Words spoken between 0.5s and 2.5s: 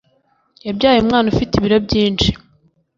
Yabyaye umwana ufite ibiro byinshi